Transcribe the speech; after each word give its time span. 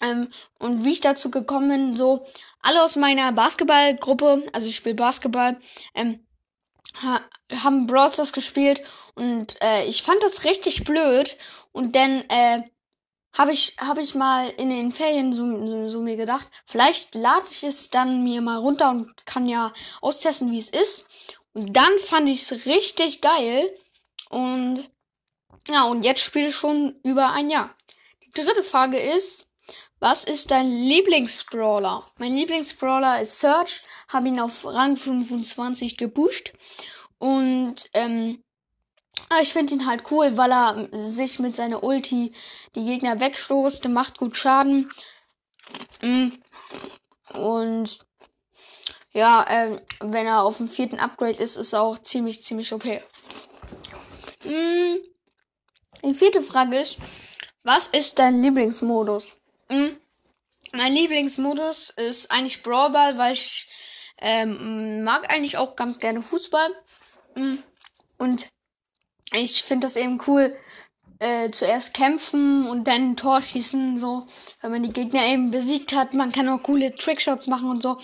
Ähm, 0.00 0.28
und 0.58 0.84
wie 0.84 0.92
ich 0.92 1.00
dazu 1.00 1.30
gekommen 1.30 1.68
bin, 1.68 1.96
so 1.96 2.26
alle 2.60 2.82
aus 2.82 2.96
meiner 2.96 3.30
Basketballgruppe, 3.32 4.44
also 4.52 4.68
ich 4.68 4.76
spiele 4.76 4.94
Basketball, 4.94 5.60
ähm, 5.94 6.26
ha 7.02 7.20
haben 7.62 7.86
Brawl 7.86 8.12
Stars 8.12 8.32
gespielt 8.32 8.82
und 9.14 9.56
äh, 9.62 9.86
ich 9.86 10.02
fand 10.02 10.22
das 10.22 10.44
richtig 10.44 10.84
blöd. 10.84 11.36
Und 11.72 11.96
dann 11.96 12.24
äh, 12.28 12.62
habe 13.36 13.52
ich, 13.52 13.76
hab 13.78 13.98
ich 13.98 14.14
mal 14.14 14.48
in 14.50 14.70
den 14.70 14.92
Ferien 14.92 15.32
so, 15.32 15.44
so, 15.66 15.88
so 15.88 16.02
mir 16.02 16.16
gedacht, 16.16 16.50
vielleicht 16.66 17.14
lade 17.14 17.46
ich 17.50 17.62
es 17.62 17.90
dann 17.90 18.24
mir 18.24 18.40
mal 18.40 18.58
runter 18.58 18.90
und 18.90 19.26
kann 19.26 19.48
ja 19.48 19.72
austesten, 20.00 20.50
wie 20.50 20.58
es 20.58 20.70
ist. 20.70 21.06
Und 21.52 21.76
dann 21.76 21.98
fand 21.98 22.28
ich 22.28 22.42
es 22.42 22.66
richtig 22.66 23.20
geil. 23.20 23.74
Und 24.30 24.90
ja, 25.68 25.84
und 25.84 26.02
jetzt 26.02 26.20
spiele 26.20 26.48
ich 26.48 26.56
schon 26.56 26.98
über 27.04 27.32
ein 27.32 27.50
Jahr. 27.50 27.74
Die 28.24 28.30
dritte 28.30 28.64
Frage 28.64 28.98
ist, 28.98 29.46
was 30.00 30.24
ist 30.24 30.50
dein 30.50 30.68
Lieblingsbrawler? 30.68 32.04
Mein 32.18 32.34
Lieblingsbrawler 32.34 33.20
ist 33.22 33.38
Search. 33.38 33.82
Habe 34.08 34.28
ihn 34.28 34.40
auf 34.40 34.64
Rang 34.64 34.96
25 34.96 35.96
gepusht. 35.96 36.52
Und 37.18 37.76
ähm, 37.94 38.42
ich 39.40 39.52
finde 39.52 39.74
ihn 39.74 39.86
halt 39.86 40.10
cool, 40.10 40.36
weil 40.36 40.52
er 40.52 40.88
sich 40.92 41.38
mit 41.38 41.54
seiner 41.54 41.82
Ulti 41.82 42.32
die 42.74 42.84
Gegner 42.84 43.20
wegstoßt. 43.20 43.88
Macht 43.88 44.18
gut 44.18 44.36
Schaden. 44.36 44.90
Mm. 46.00 46.28
Und 47.34 47.98
ja, 49.12 49.44
ähm, 49.48 49.80
wenn 50.00 50.26
er 50.26 50.42
auf 50.42 50.58
dem 50.58 50.68
vierten 50.68 50.98
Upgrade 50.98 51.38
ist, 51.42 51.56
ist 51.56 51.72
er 51.72 51.82
auch 51.82 51.98
ziemlich, 51.98 52.44
ziemlich 52.44 52.72
OP. 52.72 52.84
Mm. 54.44 54.96
Die 56.04 56.14
vierte 56.14 56.42
Frage 56.42 56.78
ist, 56.78 56.96
was 57.62 57.88
ist 57.88 58.18
dein 58.18 58.42
Lieblingsmodus? 58.42 59.32
Mm. 59.68 59.90
Mein 60.72 60.92
Lieblingsmodus 60.94 61.90
ist 61.90 62.30
eigentlich 62.30 62.62
Brawlball, 62.62 63.18
weil 63.18 63.34
ich 63.34 63.68
ähm, 64.18 65.04
mag 65.04 65.32
eigentlich 65.32 65.58
auch 65.58 65.76
ganz 65.76 65.98
gerne 65.98 66.22
Fußball. 66.22 66.70
Und 68.18 68.46
ich 69.34 69.62
finde 69.62 69.86
das 69.86 69.96
eben 69.96 70.18
cool, 70.26 70.56
äh, 71.18 71.50
zuerst 71.50 71.94
kämpfen 71.94 72.66
und 72.66 72.84
dann 72.88 73.10
ein 73.10 73.16
Tor 73.16 73.40
schießen, 73.40 74.00
so, 74.00 74.26
wenn 74.60 74.72
man 74.72 74.82
die 74.82 74.92
Gegner 74.92 75.24
eben 75.26 75.50
besiegt 75.50 75.94
hat. 75.94 76.14
Man 76.14 76.32
kann 76.32 76.48
auch 76.48 76.62
coole 76.62 76.94
Trickshots 76.94 77.46
machen 77.46 77.70
und 77.70 77.82
so. 77.82 77.98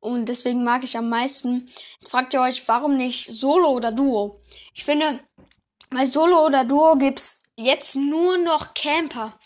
Und 0.00 0.28
deswegen 0.28 0.64
mag 0.64 0.84
ich 0.84 0.96
am 0.96 1.08
meisten. 1.08 1.68
Jetzt 2.00 2.10
fragt 2.10 2.32
ihr 2.32 2.40
euch, 2.40 2.66
warum 2.68 2.96
nicht 2.96 3.32
Solo 3.32 3.70
oder 3.70 3.92
Duo? 3.92 4.40
Ich 4.72 4.84
finde, 4.84 5.20
bei 5.90 6.06
Solo 6.06 6.46
oder 6.46 6.64
Duo 6.64 6.96
gibt's 6.96 7.38
jetzt 7.56 7.96
nur 7.96 8.38
noch 8.38 8.72
Camper. 8.74 9.38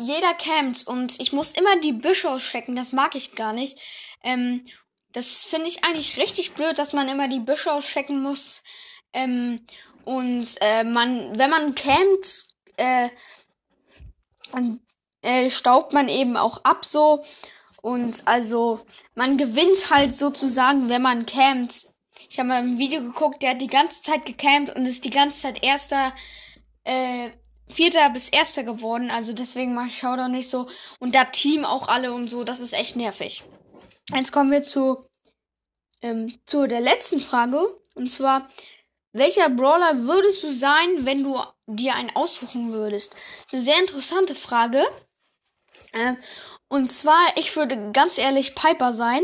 Jeder 0.00 0.32
campt 0.32 0.86
und 0.86 1.20
ich 1.20 1.34
muss 1.34 1.52
immer 1.52 1.76
die 1.80 1.92
Büsche 1.92 2.30
auschecken. 2.30 2.74
Das 2.74 2.94
mag 2.94 3.14
ich 3.14 3.34
gar 3.34 3.52
nicht. 3.52 3.78
Ähm, 4.24 4.66
das 5.12 5.44
finde 5.44 5.68
ich 5.68 5.84
eigentlich 5.84 6.16
richtig 6.16 6.52
blöd, 6.52 6.78
dass 6.78 6.94
man 6.94 7.08
immer 7.08 7.28
die 7.28 7.40
Büsche 7.40 7.70
auschecken 7.70 8.22
muss. 8.22 8.62
Ähm, 9.12 9.60
und 10.04 10.46
äh, 10.60 10.84
man, 10.84 11.38
wenn 11.38 11.50
man 11.50 11.74
campt, 11.74 12.48
äh, 12.76 13.08
äh, 15.22 15.50
staubt 15.50 15.92
man 15.92 16.08
eben 16.08 16.36
auch 16.36 16.64
ab 16.64 16.84
so. 16.84 17.24
Und 17.80 18.26
also 18.26 18.80
man 19.14 19.36
gewinnt 19.36 19.90
halt 19.90 20.12
sozusagen, 20.12 20.88
wenn 20.88 21.02
man 21.02 21.26
campt. 21.26 21.86
Ich 22.28 22.38
habe 22.38 22.48
mal 22.48 22.62
ein 22.62 22.78
Video 22.78 23.00
geguckt, 23.00 23.42
der 23.42 23.50
hat 23.50 23.60
die 23.60 23.66
ganze 23.66 24.02
Zeit 24.02 24.24
gecampt 24.24 24.74
und 24.74 24.86
ist 24.86 25.04
die 25.04 25.10
ganze 25.10 25.42
Zeit 25.42 25.62
erster, 25.62 26.12
äh, 26.84 27.30
vierter 27.68 28.10
bis 28.10 28.28
erster 28.28 28.62
geworden. 28.62 29.10
Also 29.10 29.32
deswegen 29.32 29.74
mache 29.74 29.88
ich 29.88 29.98
Showdown 29.98 30.32
nicht 30.32 30.48
so. 30.48 30.68
Und 31.00 31.14
da 31.14 31.24
Team 31.24 31.64
auch 31.64 31.88
alle 31.88 32.12
und 32.12 32.28
so, 32.28 32.44
das 32.44 32.60
ist 32.60 32.72
echt 32.72 32.96
nervig. 32.96 33.44
Jetzt 34.14 34.32
kommen 34.32 34.50
wir 34.50 34.62
zu, 34.62 35.04
ähm, 36.02 36.38
zu 36.44 36.66
der 36.66 36.80
letzten 36.80 37.20
Frage. 37.20 37.58
Und 37.94 38.10
zwar, 38.10 38.48
welcher 39.12 39.48
Brawler 39.50 39.98
würdest 40.04 40.42
du 40.42 40.50
sein, 40.50 41.04
wenn 41.04 41.22
du 41.22 41.38
dir 41.66 41.94
einen 41.94 42.14
aussuchen 42.16 42.72
würdest? 42.72 43.14
Eine 43.52 43.62
sehr 43.62 43.78
interessante 43.78 44.34
Frage. 44.34 44.82
Ähm, 45.92 46.16
und 46.68 46.90
zwar, 46.90 47.20
ich 47.36 47.54
würde 47.54 47.92
ganz 47.92 48.16
ehrlich 48.16 48.54
Piper 48.54 48.92
sein, 48.92 49.22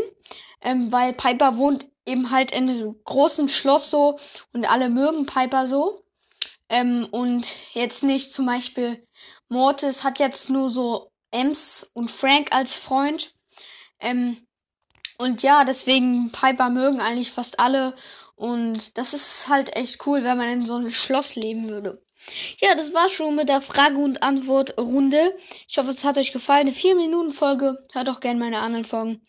ähm, 0.61 0.93
weil 0.93 1.15
Piper 1.15 1.57
wohnt 1.57 1.89
eben 2.05 2.31
halt 2.31 2.53
in 2.53 2.69
einem 2.69 2.97
großen 3.05 3.49
Schloss 3.49 3.91
so 3.91 4.19
und 4.53 4.71
alle 4.71 4.91
mögen 4.91 5.27
Piper 5.27 5.67
so. 5.67 6.05
Ähm, 6.69 7.09
und 7.11 7.57
jetzt 7.73 8.03
nicht 8.03 8.33
zum 8.33 8.47
Beispiel 8.47 9.07
Mortis 9.49 10.05
hat 10.05 10.19
jetzt 10.19 10.51
nur 10.51 10.69
so 10.69 11.11
Ems 11.31 11.91
und 11.95 12.11
Frank 12.11 12.49
als 12.55 12.77
Freund. 12.77 13.35
Ähm, 14.01 14.47
und 15.19 15.43
ja, 15.43 15.65
deswegen 15.65 16.31
Piper 16.31 16.69
mögen 16.69 17.01
eigentlich 17.01 17.33
fast 17.33 17.59
alle. 17.61 17.95
Und 18.39 18.97
das 18.97 19.15
ist 19.15 19.49
halt 19.49 19.75
echt 19.77 20.07
cool, 20.07 20.23
wenn 20.23 20.39
man 20.39 20.49
in 20.49 20.65
so 20.65 20.77
einem 20.77 20.93
Schloss 20.93 21.35
leben 21.35 21.69
würde. 21.69 22.01
Ja, 22.61 22.75
das 22.77 22.95
war's 22.95 23.13
schon 23.13 23.35
mit 23.35 23.49
der 23.49 23.61
Frage- 23.61 23.99
und 23.99 24.23
Antwort-Runde. 24.23 25.37
Ich 25.69 25.77
hoffe, 25.79 25.91
es 25.91 26.05
hat 26.05 26.19
euch 26.19 26.33
gefallen. 26.33 26.69
Eine 26.69 26.73
4-Minuten-Folge. 26.73 27.79
Hört 27.93 28.09
auch 28.09 28.21
gerne 28.21 28.39
meine 28.39 28.61
anderen 28.61 28.85
Folgen. 28.85 29.23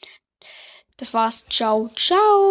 Das 0.98 1.14
war's. 1.14 1.46
Ciao, 1.50 1.90
ciao. 1.96 2.50